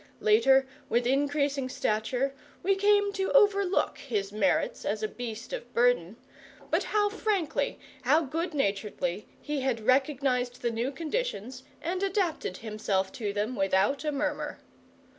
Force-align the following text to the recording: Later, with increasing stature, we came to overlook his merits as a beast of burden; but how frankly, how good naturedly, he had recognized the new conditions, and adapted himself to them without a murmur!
Later, 0.19 0.65
with 0.89 1.05
increasing 1.05 1.69
stature, 1.69 2.33
we 2.63 2.73
came 2.75 3.13
to 3.13 3.31
overlook 3.33 3.99
his 3.99 4.31
merits 4.31 4.83
as 4.83 5.03
a 5.03 5.07
beast 5.07 5.53
of 5.53 5.71
burden; 5.75 6.15
but 6.71 6.85
how 6.85 7.07
frankly, 7.07 7.77
how 8.01 8.21
good 8.21 8.55
naturedly, 8.55 9.27
he 9.43 9.61
had 9.61 9.79
recognized 9.85 10.63
the 10.63 10.71
new 10.71 10.91
conditions, 10.91 11.61
and 11.83 12.01
adapted 12.01 12.57
himself 12.57 13.11
to 13.11 13.31
them 13.31 13.55
without 13.55 14.03
a 14.03 14.11
murmur! 14.11 14.57